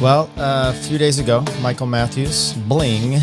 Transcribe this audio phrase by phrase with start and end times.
[0.00, 3.18] Well, uh, a few days ago, Michael Matthews, Bling,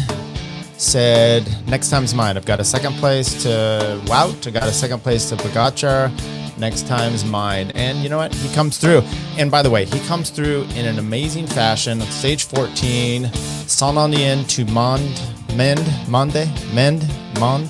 [0.78, 2.36] said, Next time's mine.
[2.36, 6.10] I've got a second place to Wout, I got a second place to Pogacar.
[6.58, 7.70] Next time's mine.
[7.76, 8.34] And you know what?
[8.34, 9.04] He comes through.
[9.38, 12.02] And by the way, he comes through in an amazing fashion.
[12.02, 15.22] Stage 14, Saint-Aignan to Mond,
[15.56, 17.08] Mend, Monde, Mend,
[17.40, 17.68] Mond.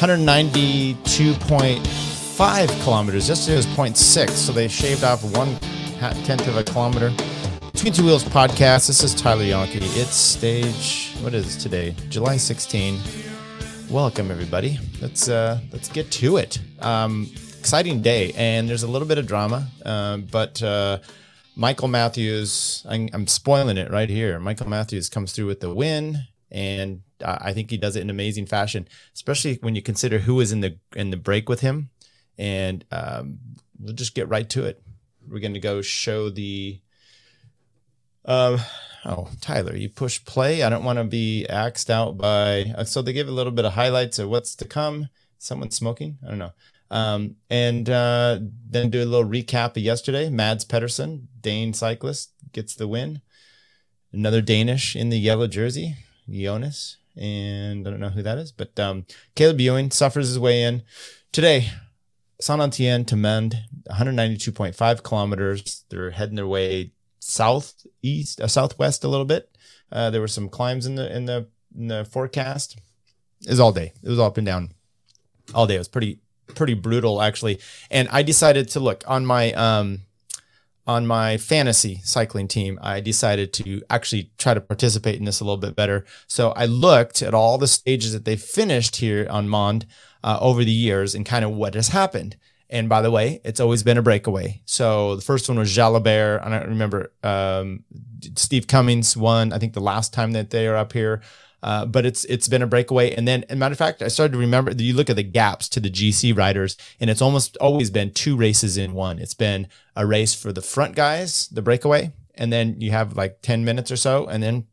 [0.00, 3.26] 192.5 kilometers.
[3.28, 5.58] Yesterday was 0.6, so they shaved off one
[6.24, 7.10] tenth of a kilometer.
[7.80, 8.88] Between Two Wheels podcast.
[8.88, 9.76] This is Tyler Yonke.
[9.80, 11.14] It's stage.
[11.22, 11.96] What is today?
[12.10, 13.00] July 16.
[13.88, 14.78] Welcome everybody.
[15.00, 16.60] Let's uh, let's get to it.
[16.80, 20.98] Um, exciting day, and there's a little bit of drama, uh, but uh,
[21.56, 22.84] Michael Matthews.
[22.86, 24.38] I'm, I'm spoiling it right here.
[24.38, 26.18] Michael Matthews comes through with the win,
[26.50, 30.52] and I think he does it in amazing fashion, especially when you consider who was
[30.52, 31.88] in the in the break with him.
[32.36, 33.38] And um,
[33.78, 34.82] we'll just get right to it.
[35.26, 36.82] We're going to go show the
[38.24, 38.60] um,
[39.04, 40.62] oh, Tyler, you push play.
[40.62, 42.72] I don't want to be axed out by.
[42.76, 45.08] Uh, so they give a little bit of highlights of what's to come.
[45.38, 46.18] Someone smoking?
[46.24, 46.52] I don't know.
[46.90, 50.28] Um, and uh, then do a little recap of yesterday.
[50.28, 53.22] Mads Pedersen, Dane cyclist, gets the win.
[54.12, 55.96] Another Danish in the yellow jersey,
[56.28, 56.96] Jonas.
[57.16, 60.82] And I don't know who that is, but um, Caleb Ewan suffers his way in.
[61.32, 61.70] Today,
[62.40, 65.84] Saint-Aignan to Mende, 192.5 kilometers.
[65.90, 66.92] They're heading their way
[67.30, 69.56] southeast, uh, southwest a little bit.
[69.92, 72.76] Uh, there were some climbs in the in the in the forecast.
[73.42, 73.92] It was all day.
[74.02, 74.72] It was all up and down,
[75.54, 75.76] all day.
[75.76, 76.20] It was pretty
[76.54, 77.60] pretty brutal actually.
[77.90, 80.00] And I decided to look on my um
[80.86, 82.78] on my fantasy cycling team.
[82.82, 86.04] I decided to actually try to participate in this a little bit better.
[86.26, 89.86] So I looked at all the stages that they finished here on Mond
[90.24, 92.36] uh, over the years and kind of what has happened.
[92.70, 94.62] And by the way, it's always been a breakaway.
[94.64, 96.46] So the first one was Jalabert.
[96.46, 97.12] I don't remember.
[97.22, 97.84] Um,
[98.36, 99.52] Steve Cummings won.
[99.52, 101.20] I think the last time that they are up here.
[101.62, 103.12] Uh, but it's it's been a breakaway.
[103.14, 105.22] And then, as a matter of fact, I started to remember you look at the
[105.22, 109.18] gaps to the GC riders, and it's almost always been two races in one.
[109.18, 113.42] It's been a race for the front guys, the breakaway, and then you have like
[113.42, 114.66] 10 minutes or so, and then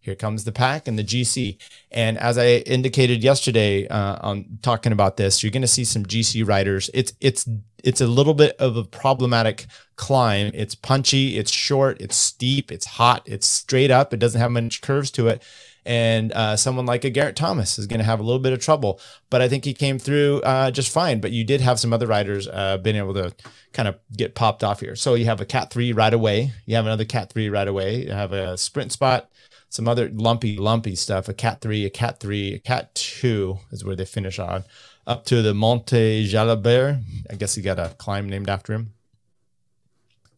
[0.00, 1.58] here comes the pack and the GC.
[1.90, 6.04] And as I indicated yesterday uh, on talking about this, you're going to see some
[6.04, 6.90] GC riders.
[6.92, 7.48] It's it's
[7.84, 9.66] it's a little bit of a problematic
[9.96, 10.50] climb.
[10.54, 14.12] It's punchy, it's short, it's steep, it's hot, it's straight up.
[14.12, 15.42] It doesn't have much curves to it.
[15.84, 18.60] And uh, someone like a Geraint Thomas is going to have a little bit of
[18.60, 19.00] trouble,
[19.30, 21.20] but I think he came through uh, just fine.
[21.20, 23.34] But you did have some other riders uh, being able to
[23.72, 24.94] kind of get popped off here.
[24.94, 26.52] So you have a Cat three right away.
[26.66, 28.04] You have another Cat three right away.
[28.04, 29.28] You have a sprint spot
[29.72, 31.30] some other lumpy, lumpy stuff.
[31.30, 34.64] A cat three, a cat three, a cat two is where they finish on.
[35.06, 37.02] Up to the Monte Jalabert.
[37.30, 38.92] I guess he got a climb named after him.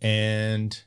[0.00, 0.80] And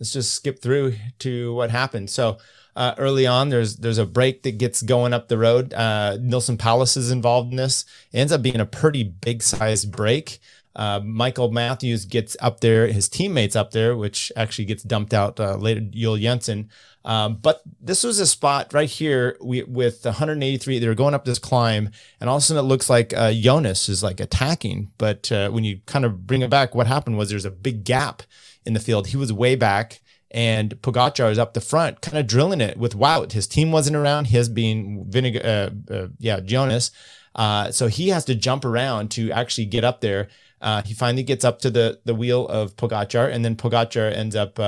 [0.00, 2.10] let's just skip through to what happened.
[2.10, 2.38] So
[2.74, 5.72] uh, early on, there's there's a break that gets going up the road.
[5.72, 7.84] Uh, Neilson Powless is involved in this.
[8.12, 10.40] It ends up being a pretty big sized break.
[10.76, 15.38] Uh, Michael Matthews gets up there, his teammates up there, which actually gets dumped out
[15.38, 15.80] uh, later.
[15.80, 16.68] Juul Jensen
[17.04, 20.78] um, but this was a spot right here we, with 183.
[20.78, 23.32] They were going up this climb, and all of a sudden it looks like uh,
[23.32, 24.90] Jonas is like attacking.
[24.96, 27.84] But uh, when you kind of bring it back, what happened was there's a big
[27.84, 28.22] gap
[28.64, 29.08] in the field.
[29.08, 32.96] He was way back, and Pogacar is up the front, kind of drilling it with
[32.96, 33.32] Wout.
[33.32, 34.28] His team wasn't around.
[34.28, 36.90] His being Vingegaard, uh, uh, yeah, Jonas.
[37.34, 40.28] Uh, so he has to jump around to actually get up there.
[40.64, 44.34] Uh, he finally gets up to the the wheel of Pogacar, and then Pogacar ends
[44.34, 44.58] up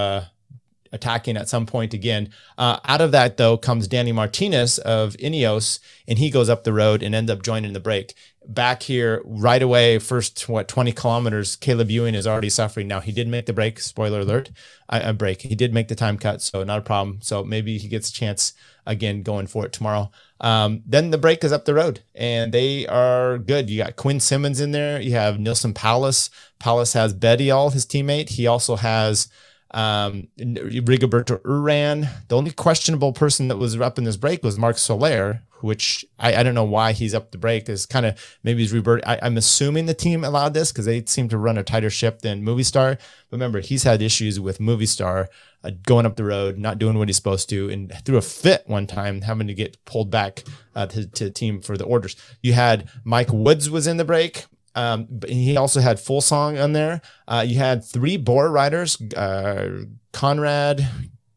[0.92, 2.30] attacking at some point again.
[2.58, 5.78] Uh, out of that, though, comes Danny Martinez of Ineos,
[6.08, 8.14] and he goes up the road and ends up joining the break.
[8.48, 12.86] Back here, right away, first what 20 kilometers, Caleb Ewan is already suffering.
[12.86, 13.80] Now he did make the break.
[13.80, 14.50] Spoiler alert,
[14.88, 15.42] a break.
[15.42, 17.18] He did make the time cut, so not a problem.
[17.22, 18.52] So maybe he gets a chance
[18.86, 20.10] again going for it tomorrow.
[20.40, 23.68] Um, then the break is up the road, and they are good.
[23.68, 25.00] You got Quinn Simmons in there.
[25.00, 26.30] You have Neilson Powless.
[26.60, 28.30] Powless has Bettiol his teammate.
[28.30, 29.28] He also has
[29.72, 32.08] um, Rigoberto Uran.
[32.28, 36.36] The only questionable person that was up in this break was Marc Soler, which I,
[36.36, 37.68] I don't know why he's up the break.
[37.68, 39.02] Is kind of maybe he's Robert.
[39.06, 42.20] I, am assuming the team allowed this because they seem to run a tighter ship
[42.22, 42.96] than Movistar.
[42.96, 45.26] But remember, he's had issues with Movistar
[45.64, 48.64] uh, going up the road, not doing what he's supposed to, and threw a fit
[48.66, 52.16] one time, having to get pulled back uh, to, to the team for the orders.
[52.40, 54.46] You had Mike Woods was in the break.
[54.76, 57.00] Um, but he also had Fuglsang on there.
[57.26, 60.86] Uh, you had three Bora riders, uh, Konrad,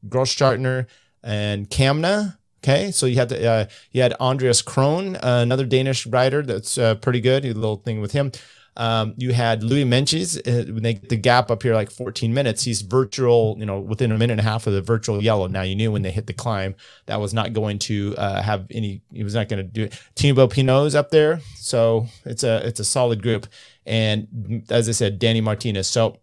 [0.07, 0.88] Grossschartner,
[1.24, 2.38] and Kamna.
[2.62, 6.77] Okay, so you had the, uh, you had Andreas Kron, uh, another Danish rider that's
[6.77, 7.45] uh, pretty good.
[7.45, 8.33] A little thing with him.
[8.79, 12.63] Um, you had Louis Meintjes uh, the gap up here like 14 minutes.
[12.63, 15.47] He's virtual, you know, within a minute and a half of the virtual yellow.
[15.47, 18.67] Now you knew when they hit the climb that was not going to uh, have
[18.71, 19.01] any.
[19.11, 19.93] He was not going to do it.
[20.15, 23.47] Thibaut Pinot's up there, so it's a it's a solid group.
[23.85, 25.89] And as I said, Danny Martinez.
[25.89, 26.19] So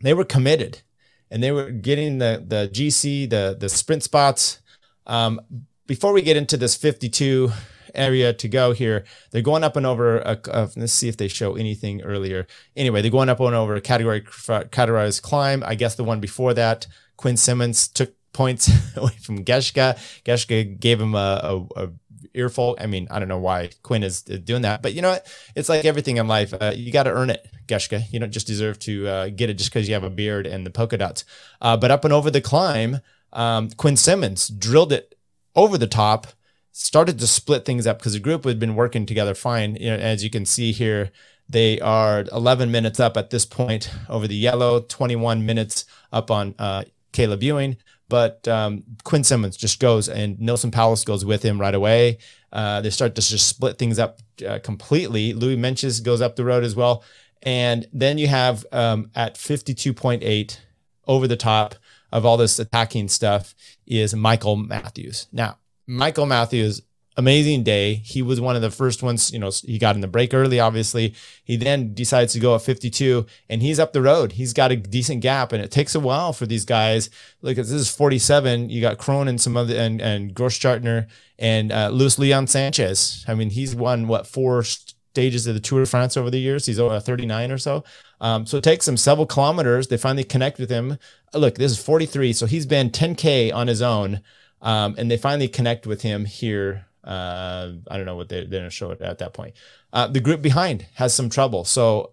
[0.00, 0.82] they were committed,
[1.28, 4.60] and they were getting the the GC the the sprint spots.
[5.08, 5.40] Um,
[5.88, 7.50] before we get into this 52
[7.94, 9.04] area to go here.
[9.30, 10.18] They're going up and over.
[10.18, 12.46] A, uh, let's see if they show anything earlier.
[12.76, 15.62] Anyway, they're going up and over a category categorized climb.
[15.66, 16.86] I guess the one before that,
[17.16, 19.98] Quinn Simmons took points away from Geschke.
[20.24, 21.40] Geschke gave him a,
[21.76, 21.90] a, a
[22.34, 22.76] earful.
[22.80, 25.26] I mean, I don't know why Quinn is doing that, but you know what?
[25.54, 26.54] It's like everything in life.
[26.54, 28.04] Uh, you got to earn it, Geschke.
[28.10, 30.66] You don't just deserve to uh, get it just because you have a beard and
[30.66, 31.24] the polka dots.
[31.60, 33.00] Uh, but up and over the climb,
[33.32, 35.14] um, Quinn Simmons drilled it
[35.54, 36.28] over the top
[36.72, 39.76] started to split things up because the group had been working together fine.
[39.76, 41.10] You know, as you can see here,
[41.48, 46.54] they are 11 minutes up at this point over the yellow, 21 minutes up on
[46.58, 47.76] uh, Caleb Ewan.
[48.08, 52.18] But um, Quinn Simmons just goes and Neilson Powless goes with him right away.
[52.52, 55.32] Uh, they start to just split things up uh, completely.
[55.32, 57.04] Louis Meintjes goes up the road as well.
[57.42, 60.58] And then you have um, at 52.8
[61.06, 61.74] over the top
[62.12, 63.54] of all this attacking stuff
[63.86, 65.26] is Michael Matthews.
[65.32, 65.56] Now,
[65.86, 66.82] Michael Matthews,
[67.16, 67.94] amazing day.
[67.94, 70.60] He was one of the first ones, you know, he got in the break early,
[70.60, 71.14] obviously.
[71.44, 74.32] He then decides to go at 52 and he's up the road.
[74.32, 77.10] He's got a decent gap and it takes a while for these guys.
[77.42, 78.70] Look, this is 47.
[78.70, 81.08] You got Kron and some other, and, and Grossschartner
[81.38, 83.24] and uh, Luis Leon Sanchez.
[83.28, 86.64] I mean, he's won what, four stages of the Tour de France over the years.
[86.64, 87.84] He's over 39 or so.
[88.20, 89.88] Um, so it takes him several kilometers.
[89.88, 90.96] They finally connect with him.
[91.34, 92.32] Look, this is 43.
[92.32, 94.20] So he's been 10K on his own.
[94.62, 96.86] Um, and they finally connect with him here.
[97.04, 99.54] Uh, I don't know what they, are going to show it at that point.
[99.92, 101.64] Uh, the group behind has some trouble.
[101.64, 102.12] So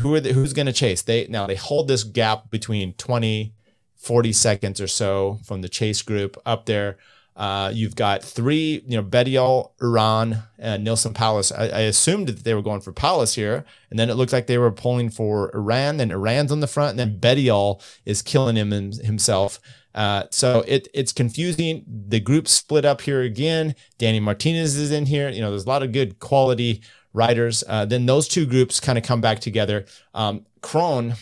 [0.00, 1.02] who are they, who's going to chase?
[1.02, 3.52] They now they hold this gap between 20,
[3.96, 6.96] 40 seconds or so from the chase group up there.
[7.36, 11.52] Uh, you've got three, you know, Bettiol, Uran, and Neilson Powless.
[11.52, 14.46] I, I, assumed that they were going for Powless here, and then it looked like
[14.46, 15.98] they were pulling for Uran.
[15.98, 19.60] Then Uran's on the front, and then Bettiol is killing him himself.
[19.94, 21.84] Uh, so it it's confusing.
[21.86, 23.74] The group split up here again.
[23.98, 25.28] Danny Martinez is in here.
[25.28, 27.64] You know, there's a lot of good quality riders.
[27.66, 29.86] Uh, then those two groups kind of come back together.
[30.14, 31.14] Um, Kron,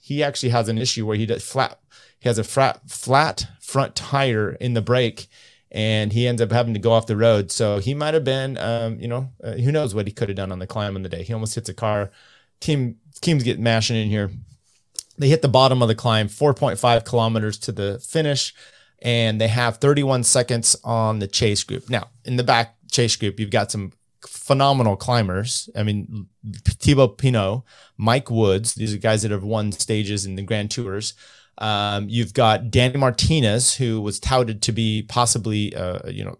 [0.00, 1.80] he actually has an issue where he does flat.
[2.18, 5.28] He has a flat flat front tire in the brake,
[5.76, 7.52] and he ends up having to go off the road.
[7.52, 10.36] So he might have been, um, you know, uh, who knows what he could have
[10.36, 11.22] done on the climb on the day.
[11.22, 12.10] He almost hits a car.
[12.60, 14.30] Team teams get mashing in here.
[15.18, 18.54] They hit the bottom of the climb, 4.5 kilometers to the finish,
[19.02, 21.90] and they have 31 seconds on the chase group.
[21.90, 23.92] Now, in the back chase group, you've got some
[24.26, 25.68] phenomenal climbers.
[25.76, 26.28] I mean,
[26.64, 27.62] Thibaut Pinot,
[27.98, 31.12] Mike Woods, these are guys that have won stages in the Grand Tours.
[31.58, 36.38] Um, you've got Danny Martinez, who was touted to be possibly, uh, you know,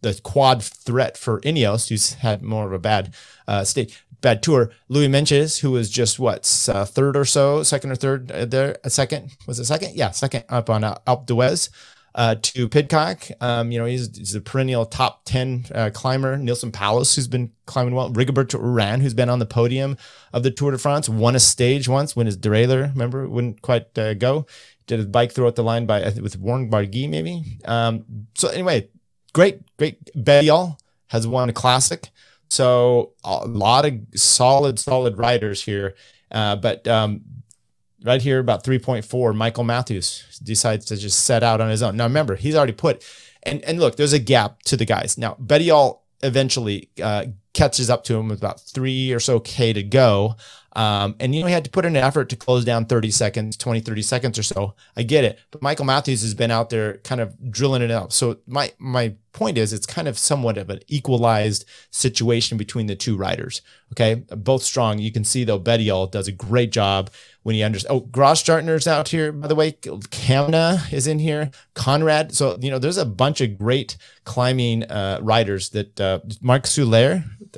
[0.00, 3.14] the quad threat for Ineos, who's had more of a bad
[3.46, 4.70] uh, state bad tour.
[4.88, 8.76] Louis Meintjes, who was just what uh, third or so, second or third uh, there,
[8.84, 9.94] a second was it second?
[9.94, 11.70] Yeah, second up on uh, Alpe d'Huez.
[12.18, 16.36] Uh, to Pidcock, um, you know, he's, he's, a perennial top 10 uh, climber.
[16.36, 18.12] Neilson Powless, who's been climbing well.
[18.12, 19.96] Rigoberto Uran, who's been on the podium
[20.32, 23.96] of the Tour de France, won a stage once when his derailleur, remember, wouldn't quite
[23.96, 24.46] uh, go.
[24.88, 27.44] Did a bike throw at the line by with Warren Barguil, maybe.
[27.64, 28.88] Um, so anyway,
[29.32, 30.12] great, great.
[30.16, 30.76] Bettiol
[31.10, 32.10] has won a classic.
[32.50, 35.94] So a lot of solid, solid riders here.
[36.32, 37.20] Uh, but um,
[38.02, 41.96] right here, about 3.4, Michael Matthews decides to just set out on his own.
[41.96, 43.04] Now remember, he's already put,
[43.42, 45.18] and and look, there's a gap to the guys.
[45.18, 49.82] Now Bettiol eventually uh, catches up to him with about three or so K to
[49.82, 50.34] go.
[50.78, 53.10] Um, and you know, he had to put in an effort to close down 30
[53.10, 54.74] seconds, 20, 30 seconds or so.
[54.96, 55.40] I get it.
[55.50, 58.12] But Michael Matthews has been out there kind of drilling it out.
[58.12, 62.94] So my my point is it's kind of somewhat of an equalized situation between the
[62.94, 63.60] two riders.
[63.92, 64.22] Okay.
[64.30, 65.00] Both strong.
[65.00, 67.10] You can see though Bettiol does a great job
[67.42, 67.92] when he understands.
[67.92, 69.72] Oh, Grossschartner's out here, by the way.
[69.72, 71.50] Kamna is in here.
[71.74, 72.32] Konrad.
[72.32, 77.24] So, you know, there's a bunch of great climbing uh, riders that uh, Marc Soler,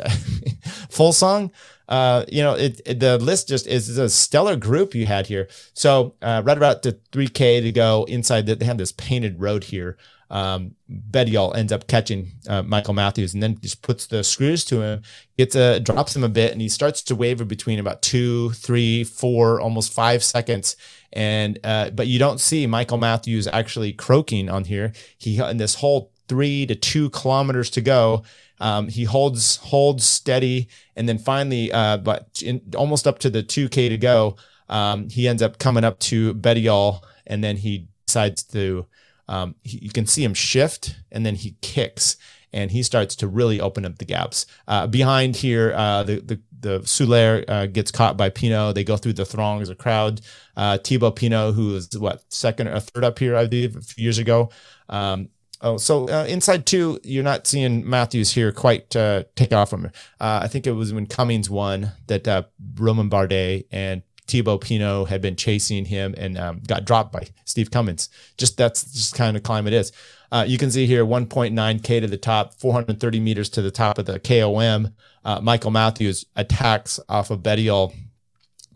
[0.88, 1.50] Fuglsang
[1.90, 5.48] uh, you know, it, it, the list just is a stellar group you had here.
[5.74, 9.64] So uh, right about the 3K to go inside, the, they have this painted road
[9.64, 9.98] here.
[10.30, 14.80] Um, Bettiol ends up catching uh, Michael Matthews and then just puts the screws to
[14.80, 15.02] him,
[15.36, 19.02] gets a drops him a bit, and he starts to waver between about two, three,
[19.02, 20.76] four, almost five seconds.
[21.12, 24.92] And uh, but you don't see Michael Matthews actually croaking on here.
[25.18, 28.22] He in this whole three to two kilometers to go
[28.60, 33.42] Um, he holds holds steady, and then finally, uh, but in, almost up to the
[33.42, 34.36] 2K to go,
[34.68, 38.86] um, he ends up coming up to Bettiol, and then he decides to.
[39.28, 42.16] Um, he, you can see him shift, and then he kicks,
[42.52, 44.46] and he starts to really open up the gaps.
[44.66, 48.74] Uh, behind here, uh, the the the Soler uh, gets caught by Pinot.
[48.74, 50.20] They go through the throngs of crowd.
[50.56, 54.02] Uh, Thibaut Pinot, who was what second or third up here, I believe, a few
[54.04, 54.50] years ago.
[54.88, 59.70] Um, oh, so uh, inside two, you're not seeing Matthews here quite uh, take off
[59.70, 59.86] from.
[59.86, 62.44] Uh, I think it was when Cummings won that uh,
[62.76, 67.70] Romain Bardet and Thibaut Pinot had been chasing him and um, got dropped by Steve
[67.70, 68.08] Cummings.
[68.38, 69.92] Just that's just kind of climate is.
[70.32, 74.06] Uh, you can see here 1.9K to the top, 430 meters to the top of
[74.06, 74.94] the KOM.
[75.24, 77.92] Uh, Michael Matthews attacks off of Bettiol.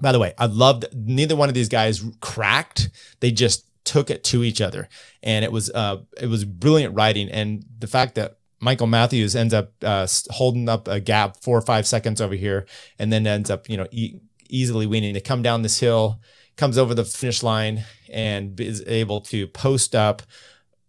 [0.02, 2.90] By the way, I loved neither one of these guys cracked.
[3.20, 4.88] They just took it to each other,
[5.22, 7.28] and it was uh, it was brilliant writing.
[7.30, 11.62] And the fact that Michael Matthews ends up uh, holding up a gap four or
[11.62, 12.66] five seconds over here,
[12.98, 16.20] and then ends up you know e- easily winning to come down this hill,
[16.56, 20.22] comes over the finish line, and is able to post up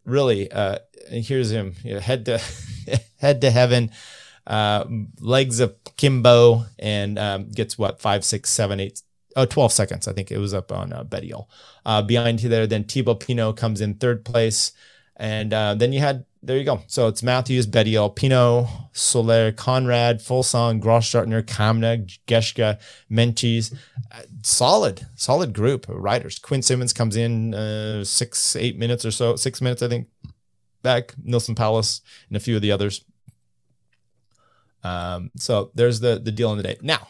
[0.06, 0.78] really, uh,
[1.10, 2.42] and here's him you know, head to
[3.18, 3.92] head to heaven,
[4.48, 4.86] uh,
[5.20, 9.02] legs of Kimbo, and um, gets what five, six, seven, eight,
[9.36, 10.08] oh, 12 seconds.
[10.08, 11.48] I think it was up on uh, Bettiol.
[11.86, 14.72] Uh, behind there, then Thibaut Pinot comes in third place.
[15.18, 16.82] And uh, then you had, there you go.
[16.88, 22.80] So it's Matthews, Bettiol, Pinot, Soler, Konrad, Fuglsang, Grossschartner, Kamna, Geschke,
[23.12, 23.74] Meintjes.
[24.12, 26.40] Uh, solid, solid group of riders.
[26.40, 30.08] Quinn Simmons comes in uh, six, eight minutes or so, six minutes, I think,
[30.82, 31.14] back.
[31.26, 33.04] Neilson Powless and a few of the others.
[34.84, 36.78] Um, so there's the the deal in the day.
[36.80, 37.08] Now,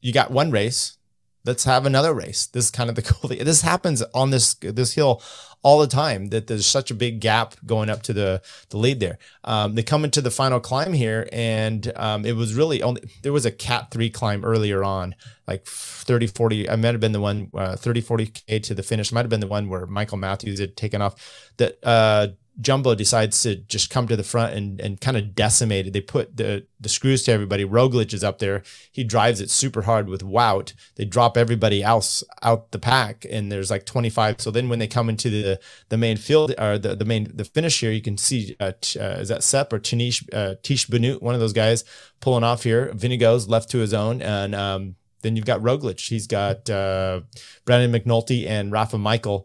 [0.00, 0.96] you got one race
[1.44, 2.46] let's have another race.
[2.46, 3.44] This is kind of the cool thing.
[3.44, 5.22] This happens on this this hill
[5.62, 6.28] all the time.
[6.28, 9.18] That there's such a big gap going up to the the lead there.
[9.44, 13.32] Um, they come into the final climb here, and um, it was really only there
[13.32, 15.14] was a cat three climb earlier on,
[15.46, 16.70] like 30, 40.
[16.70, 19.12] I might have been the one uh, 30, 40 k to the finish.
[19.12, 21.50] Might have been the one where Michael Matthews had taken off.
[21.58, 22.28] That uh,
[22.60, 25.92] Jumbo decides to just come to the front and, and kind of decimate it.
[25.92, 27.64] They put the, the screws to everybody.
[27.64, 28.62] Roglic is up there.
[28.92, 30.72] He drives it super hard with Wout.
[30.94, 34.40] They drop everybody else out the pack, and there's like 25.
[34.40, 37.44] So then when they come into the the main field or the, the main the
[37.44, 41.22] finish here, you can see uh, uh, is that Sepp or Tanish uh, Tiesj Benoot,
[41.22, 41.84] one of those guys
[42.20, 42.92] pulling off here.
[42.94, 46.08] Vingegaard's left to his own, and um, then you've got Roglic.
[46.08, 47.22] He's got uh,
[47.64, 49.44] Brandon McNulty and Rafał Majka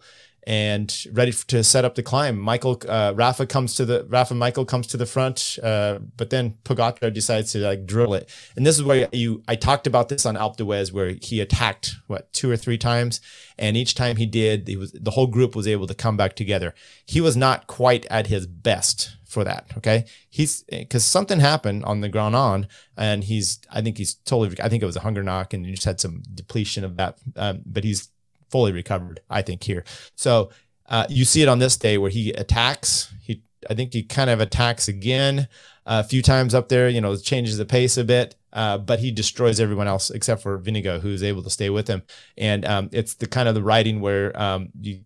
[0.49, 2.35] and ready to set up the climb.
[2.35, 6.55] Michael uh, Rafa comes to the Rafał Majka comes to the front, uh, but then
[6.65, 8.27] Pogacar decides to like drill it.
[8.55, 11.97] And this is where you I talked about this on Alpe d'Huez where he attacked
[12.07, 13.21] what two or three times,
[13.59, 16.35] and each time he did, he was the whole group was able to come back
[16.35, 16.73] together.
[17.05, 19.67] He was not quite at his best for that.
[19.77, 24.59] Okay, he's because something happened on the ground on, and he's I think he's totally
[24.59, 27.19] I think it was a hunger knock, and he just had some depletion of that.
[27.35, 28.09] Um, but he's
[28.49, 29.83] fully recovered, I think, here.
[30.15, 30.49] So
[30.87, 33.13] uh, you see it on this day where he attacks.
[33.21, 35.47] He, I think he kind of attacks again
[35.85, 38.35] a few times up there, you know, changes the pace a bit.
[38.51, 42.01] Uh, but he destroys everyone else except for Vingegaard, who's able to stay with him.
[42.35, 45.01] And um, it's the kind of the writing where um, you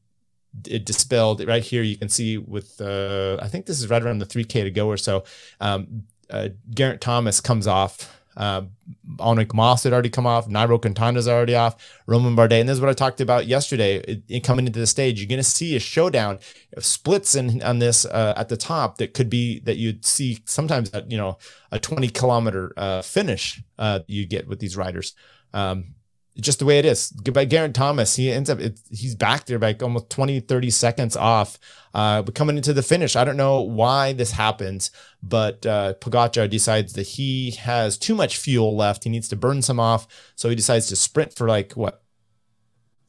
[0.67, 1.83] it dispelled right here.
[1.83, 4.87] You can see with uh, I think this is right around the 3K to go
[4.87, 5.23] or so.
[5.59, 8.63] Um, uh, Geraint Thomas comes off uh,
[9.19, 10.47] Enric Mas had already come off.
[10.47, 11.75] Nairo Quintana's already off.
[12.07, 12.59] Romain Bardet.
[12.59, 13.97] And this is what I talked about yesterday.
[13.97, 16.39] It, it coming into the stage, you're going to see a showdown
[16.75, 20.39] of splits in on this uh, at the top that could be that you'd see
[20.45, 21.37] sometimes at, you know,
[21.71, 25.13] a 20 kilometer uh, finish uh, you get with these riders.
[25.53, 25.95] Um,
[26.39, 27.11] just the way it is.
[27.11, 28.59] By Geraint Thomas, he ends up,
[28.89, 31.59] he's back there by almost 20, 30 seconds off.
[31.93, 34.89] Uh, but coming into the finish, I don't know why this happens,
[35.21, 39.03] but uh, Pogacar decides that he has too much fuel left.
[39.03, 40.07] He needs to burn some off.
[40.35, 42.01] So he decides to sprint for like, what,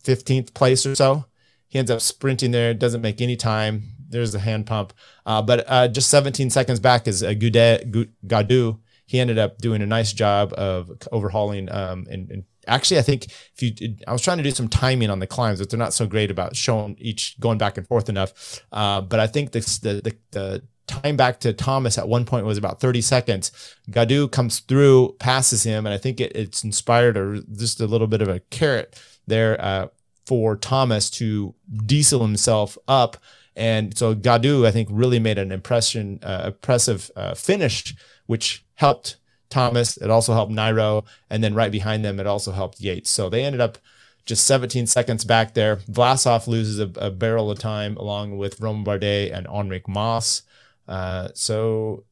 [0.05, 1.25] 15th place or so.
[1.67, 3.95] He ends up sprinting there, doesn't make any time.
[4.07, 4.93] There's the hand pump.
[5.25, 7.91] Uh, but uh, just 17 seconds back is uh, Gaudet,
[8.27, 8.79] Gaudu.
[9.07, 13.27] He ended up doing a nice job of overhauling um, and, and actually, I think
[13.27, 15.95] if you, I was trying to do some timing on the climbs, but they're not
[15.95, 18.63] so great about showing each going back and forth enough.
[18.73, 22.47] Uh, but I think this, the, the, the time back to Thomas at one point
[22.47, 23.53] was about 30 seconds.
[23.91, 28.07] Gaudu comes through, passes him, and I think it, it's inspired or just a little
[28.07, 29.89] bit of a carrot there uh,
[30.27, 31.55] for Thomas to
[31.87, 33.17] diesel himself up.
[33.57, 37.95] And so Gaudu, I think, really made an impression, uh, impressive uh, finish,
[38.27, 39.17] which helped
[39.51, 39.97] Thomas.
[39.97, 41.05] It also helped Nairo.
[41.31, 43.11] And then right behind them, it also helped Yates.
[43.11, 43.79] So they ended up
[44.27, 45.77] just 17 seconds back there.
[45.77, 50.43] Vlasov loses a, a barrel of time along with Romain Bardet and Enric Mas.
[50.89, 52.05] Uh, so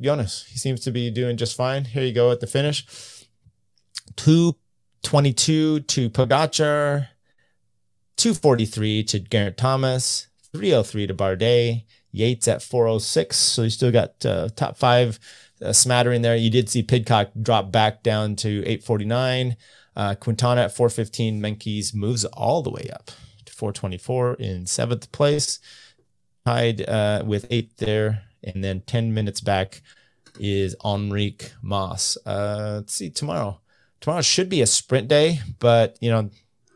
[0.00, 0.46] Jonas.
[0.48, 1.84] He seems to be doing just fine.
[1.84, 2.86] Here you go at the finish.
[4.16, 7.08] 222 to Pogacar,
[8.16, 13.36] 243 to Geraint Thomas, 303 to Bardet, Yates at 406.
[13.36, 15.20] So you still got uh, top five
[15.62, 16.36] uh, smattering there.
[16.36, 19.56] You did see Pidcock drop back down to 849.
[19.96, 21.40] Uh, Quintana at 415.
[21.40, 23.10] Meintjes moves all the way up
[23.44, 25.58] to 424 in seventh place,
[26.46, 28.22] tied uh, with eight there.
[28.42, 29.82] And then 10 minutes back
[30.38, 32.16] is Enric Mas.
[32.24, 33.60] Uh, let's see, tomorrow.
[34.00, 36.30] Tomorrow should be a sprint day, but you know,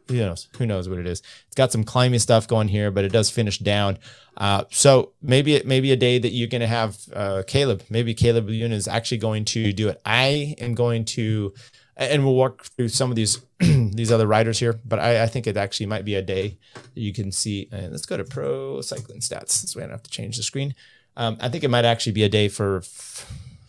[0.09, 0.49] who knows?
[0.59, 1.23] Who knows what it is?
[1.47, 3.99] It's got some climbing stuff going here, but it does finish down.
[4.37, 7.83] Uh, so maybe it maybe a day that you're going to have uh, Caleb.
[7.89, 10.01] Maybe Caleb Ewan is actually going to do it.
[10.05, 11.55] I am going to,
[11.97, 14.79] and we'll walk through some of these these other riders here.
[14.85, 16.59] But I, I, think it actually might be a day
[16.95, 17.69] you can see.
[17.73, 19.63] And let's go to Pro Cycling Stats.
[19.63, 20.75] This way I don't have to change the screen.
[21.17, 22.83] Um, I think it might actually be a day for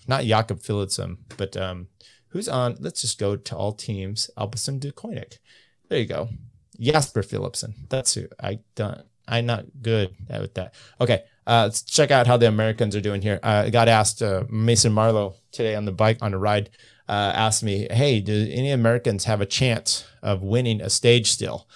[0.07, 1.87] not Jakob Philipsen, but um,
[2.29, 2.75] who's on?
[2.79, 4.29] Let's just go to all teams.
[4.37, 5.37] Alpecin-Deceuninck.
[5.89, 6.29] There you go.
[6.79, 7.73] Jasper Philipsen.
[7.89, 9.03] That's who I done.
[9.27, 10.73] I'm not good at that.
[11.01, 13.39] Okay, uh, let's check out how the Americans are doing here.
[13.41, 16.69] Uh, I got asked uh, Mason Marlowe today on the bike on a ride.
[17.07, 21.67] Uh, asked me, "Hey, do any Americans have a chance of winning a stage still?"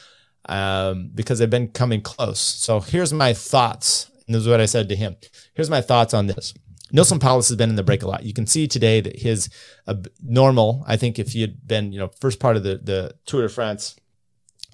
[0.48, 2.40] Um, because they've been coming close.
[2.40, 4.10] So here's my thoughts.
[4.26, 5.16] And this is what I said to him.
[5.54, 6.54] Here's my thoughts on this.
[6.94, 8.24] Neilson Powless has been in the break a lot.
[8.24, 9.50] You can see today that his
[9.88, 13.16] uh, normal, I think if he had been, you know, first part of the, the
[13.26, 13.96] Tour de France,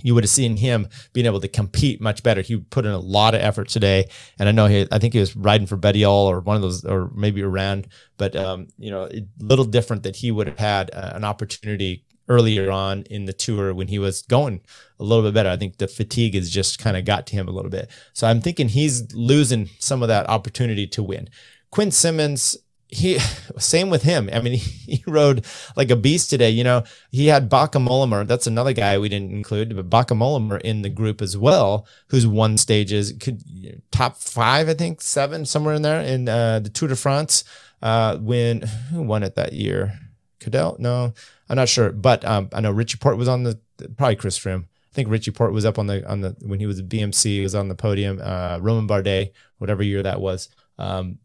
[0.04, 2.42] you would have seen him being able to compete much better.
[2.42, 5.20] He put in a lot of effort today, and I know he, I think he
[5.20, 7.88] was riding for Bettiol or one of those, or maybe around.
[8.18, 12.06] But um, you know, a little different that he would have had uh, an opportunity
[12.28, 14.62] earlier on in the tour when he was going
[15.00, 15.50] a little bit better.
[15.50, 17.90] I think the fatigue has just kind of got to him a little bit.
[18.14, 21.30] So I'm thinking he's losing some of that opportunity to win.
[21.76, 22.56] Quinn Simmons,
[22.88, 23.20] he
[23.58, 24.30] same with him.
[24.32, 26.50] I mean, he, he, rode like a beast today.
[26.50, 28.26] You know, he had Bauke Mollema.
[28.26, 32.26] That's another guy we didn't include, but Bauke Mollema in the group as well, who's
[32.26, 33.44] won stages, could
[33.92, 37.44] top five, I think, seven somewhere in there in uh, the Tour de France.
[37.82, 38.62] Uh, when
[38.92, 40.00] who won it that year?
[40.40, 40.80] Cadel?
[40.80, 41.14] No,
[41.50, 43.60] I'm not sure, but um, I know Richie Porte was on the
[43.98, 44.64] probably Chris Froome.
[44.64, 47.24] I think Richie Porte was up on the on the when he was at BMC.
[47.26, 48.22] He was on the podium.
[48.24, 50.48] Uh, Romain Bardet, whatever year that was.
[50.78, 51.20] Um,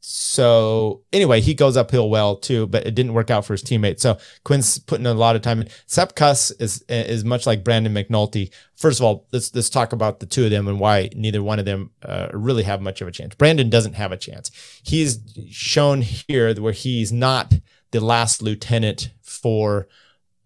[0.00, 4.00] so anyway, he goes uphill well too, but it didn't work out for his teammate.
[4.00, 5.68] So Quinn's putting a lot of time in.
[5.86, 8.50] Sepp Kuss is is much like Brandon McNulty.
[8.76, 11.58] First of all, let's let's talk about the two of them and why neither one
[11.58, 13.34] of them uh, really have much of a chance.
[13.34, 14.50] Brandon doesn't have a chance.
[14.82, 15.18] He's
[15.50, 17.54] shown here where he's not
[17.90, 19.88] the last lieutenant for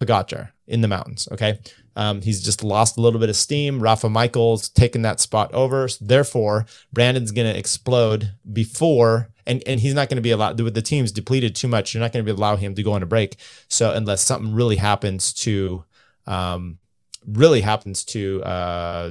[0.01, 1.29] Pogacar in the mountains.
[1.31, 1.59] Okay.
[1.95, 3.81] Um, he's just lost a little bit of steam.
[3.81, 5.89] Rafał Majka's taking that spot over.
[5.89, 10.61] So therefore, Brandon's going to explode before and and he's not going to be allowed
[10.61, 11.95] with the team's depleted too much.
[11.95, 13.37] You're not going to be allow him to go on a break.
[13.69, 15.85] So unless something really happens to,
[16.27, 16.79] um,
[17.27, 19.11] really happens to uh,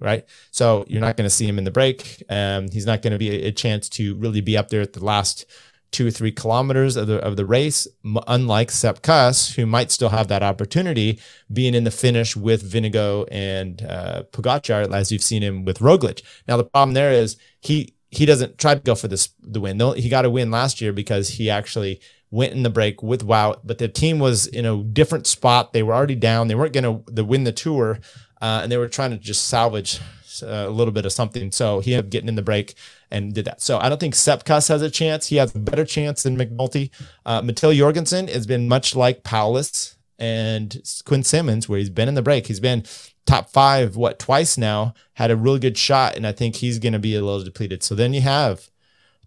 [0.00, 0.24] right?
[0.50, 2.22] So you're not going to see him in the break.
[2.28, 5.04] Um, he's not going to be a, chance to really be up there at the
[5.04, 5.46] last
[5.90, 7.86] two or three kilometers of the of the race.
[8.26, 11.20] Unlike Sepp Kuss, who might still have that opportunity,
[11.52, 14.24] being in the finish with Vingegaard and uh,
[14.92, 16.22] as you've seen him with Roglic.
[16.48, 19.80] Now the problem there is he he doesn't try to go for this the win.
[19.96, 22.00] He got a win last year because he actually
[22.30, 25.72] went in the break with Wout, but the team was in a different spot.
[25.72, 26.48] They were already down.
[26.48, 28.00] They weren't going to win the tour,
[28.42, 30.00] uh, and they were trying to just salvage
[30.42, 31.52] uh, a little bit of something.
[31.52, 32.74] So he ended up getting in the break
[33.10, 33.60] and did that.
[33.60, 35.28] So I don't think Sepp Kuss has a chance.
[35.28, 36.90] He has a better chance than McNulty.
[37.24, 42.14] Uh, Matteo Jorgensen has been much like Powless and Quinn Simmons, where he's been in
[42.14, 42.46] the break.
[42.46, 42.84] He's been
[43.26, 46.16] top five, what, twice now, had a really good shot.
[46.16, 47.82] And I think he's going to be a little depleted.
[47.82, 48.68] So then you have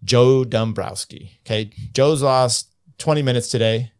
[0.04, 1.38] Joe Dombrowski.
[1.44, 1.70] Okay.
[1.92, 3.92] Joe's lost 20 minutes today.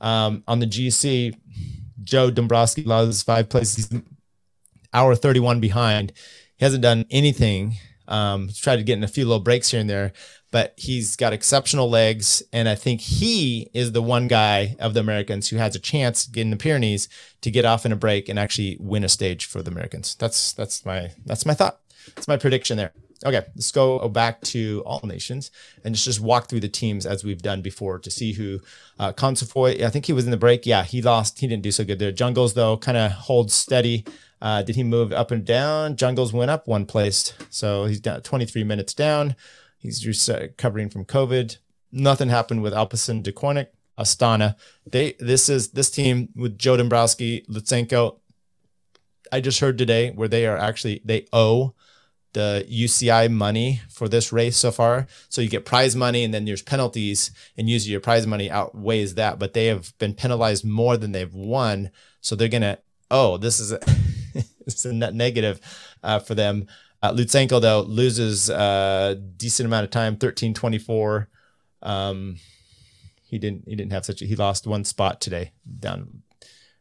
[0.00, 1.34] Um, on the GC,
[2.02, 3.88] Joe Dombrowski lost five places.
[3.88, 4.02] He's
[4.92, 6.12] hour 31 behind.
[6.56, 7.76] He hasn't done anything.
[8.06, 10.12] Um, he's tried to get in a few little breaks here and there,
[10.54, 12.40] but he's got exceptional legs.
[12.52, 16.28] And I think he is the one guy of the Americans who has a chance
[16.32, 17.08] in the Pyrenees
[17.40, 20.14] to get off in a break and actually win a stage for the Americans.
[20.14, 21.80] That's that's my that's my thought.
[22.14, 22.92] That's my prediction there.
[23.26, 25.50] Okay, let's go back to all nations
[25.82, 28.60] and just, just walk through the teams as we've done before to see who
[29.00, 30.66] uh, I think he was in the break.
[30.66, 31.40] Yeah, he lost.
[31.40, 32.12] He didn't do so good there.
[32.12, 34.04] Jungels though, kind of holds steady.
[34.40, 35.96] Uh, did he move up and down?
[35.96, 37.32] Jungels went up one place.
[37.50, 39.34] So he's down 23 minutes down.
[39.84, 41.58] He's just recovering from COVID.
[41.92, 43.66] Nothing happened with Alpecin-Deceuninck,
[43.98, 44.56] Astana.
[44.86, 48.18] They this is this team with Joe Dombrowski, Lutsenko.
[49.30, 51.74] I just heard today where they are actually they owe
[52.32, 55.06] the UCI money for this race so far.
[55.28, 59.16] So you get prize money and then there's penalties, and usually your prize money outweighs
[59.16, 59.38] that.
[59.38, 61.90] But they have been penalized more than they've won.
[62.22, 62.78] So they're gonna.
[63.10, 63.80] Oh, this is a,
[64.66, 65.60] is a net negative
[66.02, 66.68] uh, for them.
[67.04, 71.28] Uh, Lutsenko though loses a uh, decent amount of time, thirteen twenty four.
[71.82, 72.36] Um,
[73.28, 76.22] he didn't he didn't have such a he lost one spot today down.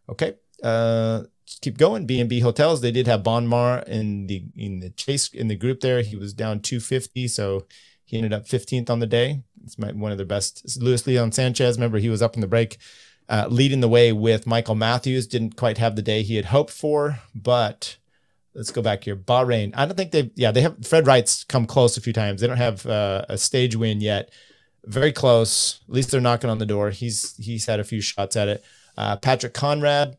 [0.08, 0.36] Okay.
[0.64, 1.24] Uh,
[1.60, 2.06] keep going.
[2.06, 2.80] B and B hotels.
[2.80, 6.02] They did have Bonnamour in the in the chase in the group there.
[6.02, 7.66] He was down 250, so
[8.06, 9.44] he ended up 15th on the day.
[9.62, 10.82] It's my, one of their best.
[10.82, 11.76] Luis Leon Sanchez.
[11.76, 12.78] Remember, he was up in the break,
[13.28, 15.28] uh, leading the way with Michael Matthews.
[15.28, 17.98] Didn't quite have the day he had hoped for, but
[18.56, 19.16] let's go back here.
[19.16, 19.74] Bahrain.
[19.76, 20.32] I don't think they've.
[20.36, 20.86] Yeah, they have.
[20.86, 22.42] Fred Wright's come close a few times.
[22.42, 24.32] They don't have uh, a stage win yet.
[24.86, 25.82] Very close.
[25.88, 26.89] At least they're knocking on the door.
[26.89, 28.63] He's he's had a few shots at it.
[28.98, 30.18] Uh, Patrick Konrad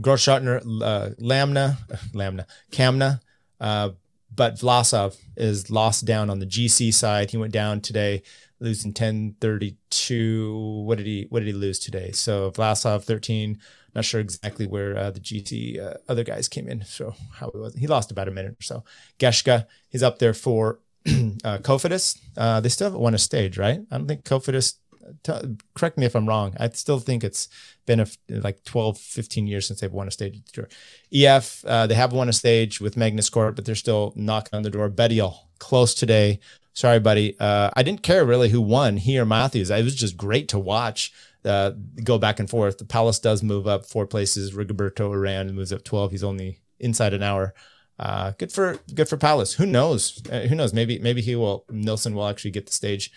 [0.00, 1.78] Grossschartner, uh, Lamna,
[2.14, 3.20] Lamna, Kamna,
[3.60, 3.90] uh,
[4.34, 7.30] but Vlasov is lost down on the GC side.
[7.30, 8.22] He went down today,
[8.60, 10.82] losing 1032.
[10.84, 12.12] What did he what did he lose today?
[12.12, 13.58] So Vlasov 13.
[13.94, 16.84] Not sure exactly where uh, the GC uh, other guys came in.
[16.84, 17.74] So how he was.
[17.74, 18.84] He lost about a minute or so.
[19.18, 22.18] Geschke, he's up there for uh, Cofidis.
[22.36, 23.80] Uh, they still haven't won a stage, right?
[23.90, 24.74] I don't think Cofidis
[25.22, 26.54] t- correct me if I'm wrong.
[26.58, 27.48] I still think it's
[27.86, 30.68] been a, like 12, 15 years since they've won a stage tour.
[31.12, 34.62] EF, uh, they have won a stage with Magnus Cort, but they're still knocking on
[34.62, 34.88] the door.
[34.90, 36.40] Bettiol, close today.
[36.72, 37.36] Sorry, buddy.
[37.38, 39.70] Uh, I didn't care really who won, he or Matthews.
[39.70, 41.12] It was just great to watch
[41.44, 41.72] uh,
[42.04, 42.78] go back and forth.
[42.78, 44.52] The Powless does move up four places.
[44.52, 46.10] Rigoberto Uran moves up 12.
[46.10, 47.54] He's only inside an hour.
[47.98, 49.54] Uh, good for good for Powless.
[49.54, 50.22] Who knows?
[50.30, 50.72] Uh, who knows?
[50.72, 51.64] Maybe maybe he will.
[51.70, 53.10] Neilson will actually get the stage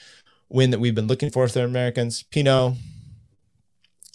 [0.49, 2.23] win that we've been looking for for the Americans.
[2.23, 2.75] Pinot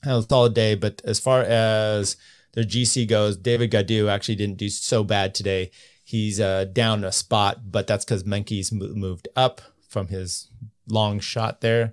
[0.05, 2.17] had a solid day, but as far as
[2.53, 5.71] their GC goes, David Gaudu actually didn't do so bad today.
[6.09, 10.49] He's uh, down a spot, but that's because Meintjes moved up from his
[10.89, 11.93] long shot there.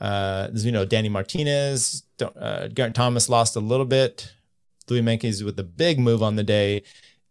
[0.00, 4.32] Uh, as you know, Danny Martinez, uh, Geraint Thomas lost a little bit.
[4.88, 6.84] Louis Meintjes with the big move on the day.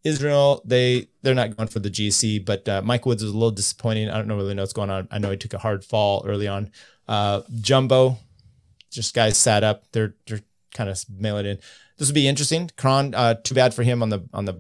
[0.04, 3.50] Israel, they they're not going for the GC, but uh, Mike Woods was a little
[3.50, 4.10] disappointing.
[4.10, 5.08] I don't really know what's going on.
[5.12, 6.70] I know he took a hard fall early on.
[7.08, 8.18] Uh, Jumbo,
[8.92, 9.90] just guys sat up.
[9.94, 10.42] They're they're
[10.74, 11.60] kind of mailing in.
[11.98, 12.72] This would be interesting.
[12.76, 14.60] Kron, uh, too bad for him on the on the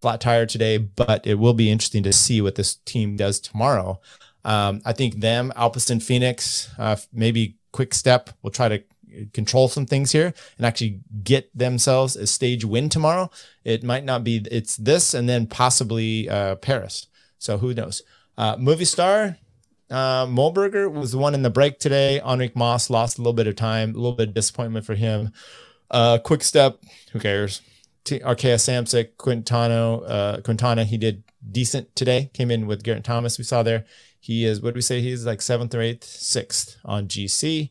[0.00, 4.00] flat tire today, but it will be interesting to see what this team does tomorrow.
[4.44, 8.82] Um, I think them, Alpecin-Fenix, uh, maybe Quick Step will try to
[9.32, 13.30] control some things here and actually get themselves a stage win tomorrow.
[13.64, 17.08] It might not be it's this and then possibly uh, Paris.
[17.38, 18.02] So who knows?
[18.38, 19.36] Uh, Movistar,
[19.90, 22.20] uh, Mühlberger was the one in the break today.
[22.24, 25.32] Enric Mas lost a little bit of time, a little bit of disappointment for him.
[25.90, 26.78] Uh, quick step,
[27.12, 27.60] who cares?
[28.04, 32.30] Arkea Samsic, Quintano, uh, Quintana, he did decent today.
[32.34, 33.84] Came in with Geraint Thomas, we saw there.
[34.18, 35.00] He is, what do we say?
[35.00, 37.70] He's like seventh or eighth, sixth on GC.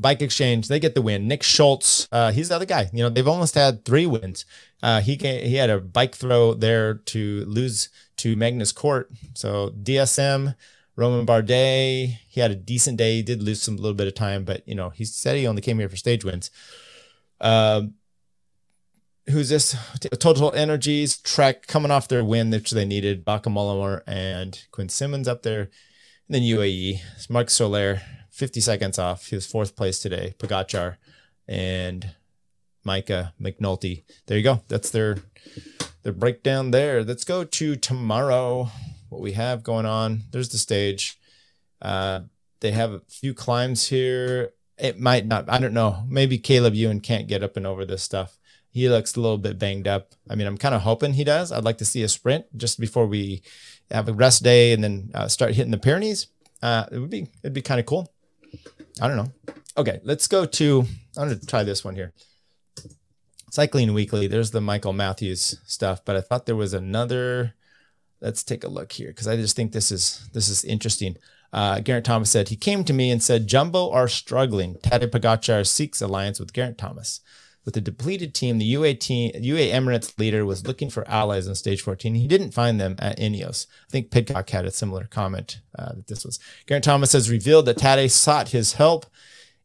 [0.00, 1.26] Bike Exchange, they get the win.
[1.26, 2.88] Nick Schultz, uh, he's the other guy.
[2.92, 4.44] You know, they've almost had three wins.
[4.80, 9.10] Uh, he he had a bike throw there to lose to Magnus Cort.
[9.34, 10.54] So DSM,
[10.94, 13.16] Romain Bardet, he had a decent day.
[13.16, 15.62] He did lose some little bit of time, but you know, he said he only
[15.62, 16.50] came here for stage wins.
[17.40, 17.94] Um,
[19.30, 19.76] who's this?
[20.18, 23.24] Total Energies, Trek coming off their win, which they needed.
[23.24, 25.70] Baca and Quinn Simmons up there.
[26.28, 29.26] And then UAE, Marc Soler, 50 seconds off.
[29.26, 30.34] He was fourth place today.
[30.38, 30.96] Pogacar
[31.46, 32.14] and
[32.84, 34.04] Micah McNulty.
[34.26, 34.62] There you go.
[34.68, 35.18] That's their
[36.02, 37.02] their breakdown there.
[37.02, 38.70] Let's go to tomorrow.
[39.08, 40.22] What we have going on.
[40.30, 41.18] There's the stage.
[41.80, 42.20] Uh,
[42.60, 44.52] they have a few climbs here.
[44.78, 45.48] It might not.
[45.48, 46.04] I don't know.
[46.08, 48.38] Maybe Caleb Ewan can't get up and over this stuff.
[48.70, 50.14] He looks a little bit banged up.
[50.30, 51.50] I mean, I'm kind of hoping he does.
[51.50, 53.42] I'd like to see a sprint just before we
[53.90, 56.28] have a rest day and then uh, start hitting the Pyrenees.
[56.62, 58.12] Uh, it would be it'd be kind of cool.
[59.00, 59.32] I don't know.
[59.76, 60.84] Okay, let's go to.
[61.16, 62.12] I'm to try this one here.
[63.50, 64.26] Cycling Weekly.
[64.26, 67.54] There's the Michael Matthews stuff, but I thought there was another.
[68.20, 71.16] Let's take a look here because I just think this is this is interesting.
[71.52, 74.74] Uh, Geraint Thomas said he came to me and said Jumbo are struggling.
[74.76, 77.20] Tadej Pogacar seeks alliance with Geraint Thomas.
[77.64, 81.54] With a depleted team, the UA team, UA Emirates leader was looking for allies on
[81.54, 82.14] stage 14.
[82.14, 83.66] He didn't find them at Ineos.
[83.88, 86.38] I think Pidcock had a similar comment uh, that this was.
[86.66, 89.04] Geraint Thomas has revealed that Tade sought his help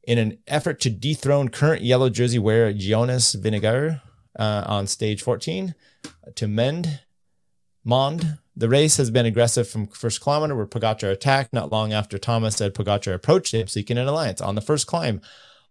[0.03, 4.01] in an effort to dethrone current yellow jersey wearer Jonas Vingegaard
[4.37, 5.73] uh, on stage 14
[6.35, 7.01] to mend
[7.83, 8.37] Mond.
[8.55, 11.53] The race has been aggressive from first kilometer where Pogacar attacked.
[11.53, 15.21] Not long after Thomas said Pogacar approached him seeking an alliance on the first climb.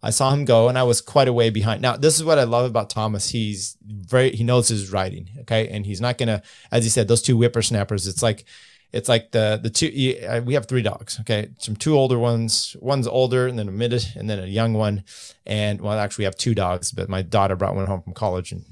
[0.02, 1.80] I saw him go and I was quite a way behind.
[1.80, 3.30] Now, this is what I love about Thomas.
[3.30, 5.28] He's very, he knows his riding.
[5.42, 5.68] Okay.
[5.68, 6.42] And he's not going to,
[6.72, 8.44] as he said, those two whippersnappers, it's like,
[8.92, 9.86] it's like the the two
[10.44, 13.92] we have three dogs okay some two older ones one's older and then a mid
[14.16, 15.02] and then a young one
[15.46, 18.52] and well actually we have two dogs but my daughter brought one home from college
[18.52, 18.64] and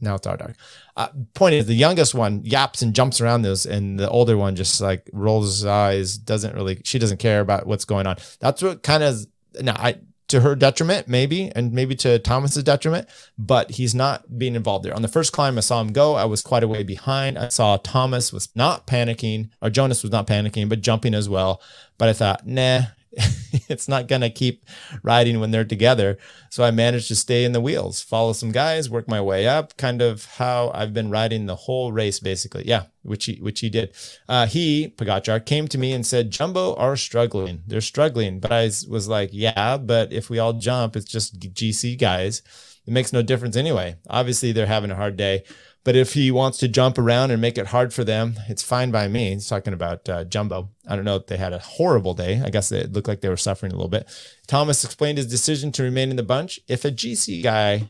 [0.00, 0.54] now it's our dog
[0.96, 4.56] uh, point is the youngest one yaps and jumps around those and the older one
[4.56, 8.62] just like rolls his eyes doesn't really she doesn't care about what's going on that's
[8.62, 9.26] what kind of
[9.60, 9.96] now i
[10.32, 14.94] to her detriment, maybe, and maybe to Thomas's detriment, but he's not being involved there.
[14.94, 16.14] On the first climb, I saw him go.
[16.14, 17.38] I was quite a way behind.
[17.38, 21.60] I saw Thomas was not panicking, or Jonas was not panicking, but jumping as well.
[21.98, 22.84] But I thought, nah,
[23.68, 24.64] it's not going to keep
[25.02, 26.18] riding when they're together.
[26.50, 29.76] So I managed to stay in the wheels, follow some guys, work my way up,
[29.76, 32.66] kind of how I've been riding the whole race, basically.
[32.66, 33.94] Yeah, which he, which he did.
[34.28, 37.62] Uh, he, Pogacar, came to me and said, Jumbo are struggling.
[37.66, 38.40] They're struggling.
[38.40, 42.42] But I was like, yeah, but if we all jump, it's just GC guys.
[42.86, 43.96] It makes no difference anyway.
[44.08, 45.44] Obviously, they're having a hard day.
[45.84, 48.92] But if he wants to jump around and make it hard for them, it's fine
[48.92, 49.34] by me.
[49.34, 50.70] He's talking about uh, Jumbo.
[50.86, 52.40] I don't know if they had a horrible day.
[52.44, 54.08] I guess it looked like they were suffering a little bit.
[54.46, 56.60] Thomas explained his decision to remain in the bunch.
[56.68, 57.88] If a GC guy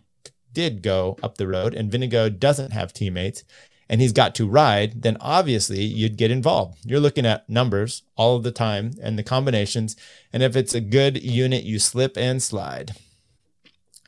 [0.54, 3.44] did go up the road and Vingegaard doesn't have teammates
[3.88, 6.78] and he's got to ride, then obviously you'd get involved.
[6.84, 9.96] You're looking at numbers all of the time and the combinations.
[10.32, 12.92] And if it's a good unit, you slip and slide.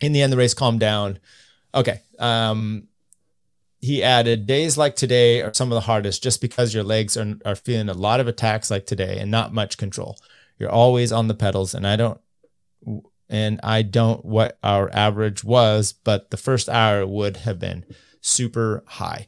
[0.01, 1.19] In the end, the race calmed down.
[1.75, 2.01] Okay.
[2.19, 2.89] Um,
[3.85, 7.37] he added days like today are some of the hardest just because your legs are,
[7.45, 10.17] are feeling a lot of attacks like today and not much control.
[10.59, 12.19] You're always on the pedals and i don't
[13.29, 17.85] and i don't what our average was but the first hour would have been
[18.23, 19.27] super high.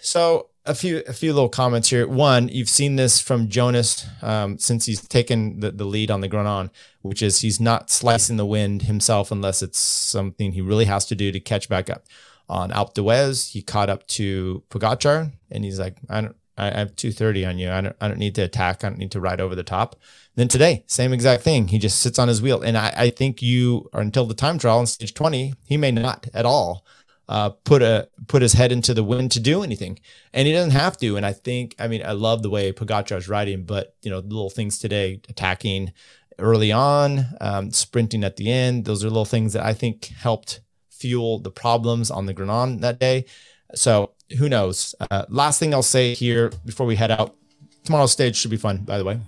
[0.00, 2.08] So a few a few little comments here.
[2.08, 6.28] One you've seen this from jonas um, since he's taken the, the lead on the
[6.28, 6.70] granon
[7.02, 11.14] which is he's not slicing the wind himself unless it's something he really has to
[11.14, 12.06] do to catch back up
[12.48, 13.52] on Alpe d'Huez.
[13.52, 16.36] He caught up to Pogacar, and he's like, I don't.
[16.58, 17.70] I have 230 on you.
[17.70, 18.82] I don't, I don't need to attack.
[18.82, 19.94] I don't need to ride over the top.
[20.36, 21.68] then today, same exact thing.
[21.68, 22.62] He just sits on his wheel.
[22.62, 25.90] And I, I think you are until the time trial in stage 20, he may
[25.90, 26.86] not at all
[27.28, 29.98] uh, put a put his head into the wind to do anything,
[30.32, 31.16] and he doesn't have to.
[31.16, 34.50] And I think, I mean, I love the way Pogacar's riding, but you know, little
[34.50, 35.92] things today, attacking
[36.38, 40.60] early on, um, sprinting at the end, those are little things that I think helped
[40.98, 43.26] fuel the problems on the Granon that day.
[43.74, 44.94] So who knows?
[45.10, 47.36] Uh, last thing I'll say here before we head out.
[47.84, 49.20] Tomorrow's stage should be fun, by the way.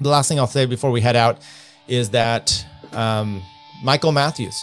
[0.00, 1.40] The last thing I'll say before we head out
[1.88, 3.42] is that um,
[3.82, 4.62] Michael Matthews.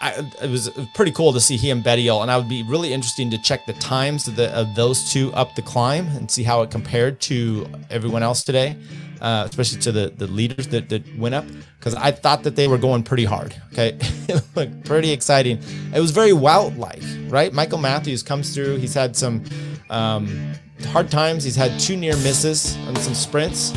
[0.00, 2.92] I, it was pretty cool to see he and Bettiol, and I would be really
[2.92, 6.42] interesting to check the times of, the, of those two up the climb and see
[6.42, 8.76] how it compared to everyone else today
[9.24, 11.46] uh, especially to the, the leaders that, that went up,
[11.78, 13.56] because I thought that they were going pretty hard.
[13.72, 13.96] Okay.
[14.28, 15.60] it looked pretty exciting.
[15.94, 17.02] It was very Wout like,
[17.32, 17.50] right?
[17.50, 18.76] Michael Matthews comes through.
[18.76, 19.42] He's had some
[19.88, 20.52] um,
[20.88, 21.42] hard times.
[21.42, 23.72] He's had two near misses on some sprints.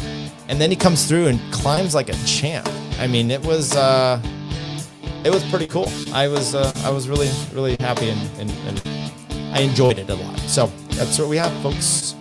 [0.49, 2.67] And then he comes through and climbs like a champ.
[2.99, 3.73] I mean, it was.
[3.73, 4.21] Uh,
[5.25, 5.89] it was pretty cool.
[6.13, 8.81] I was uh, I was really really happy and, and, and
[9.55, 10.39] I enjoyed it a lot.
[10.39, 12.15] So that's what we have, folks.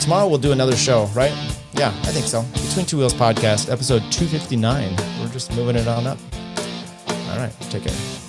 [0.00, 1.32] Tomorrow we'll do another show, right?
[1.72, 2.42] Yeah, I think so.
[2.68, 4.96] Between Two Wheels podcast, episode 259.
[5.20, 6.18] We're just moving it on up.
[7.30, 8.27] All right, take care.